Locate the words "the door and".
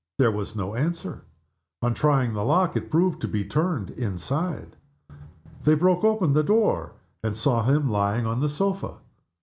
6.33-7.37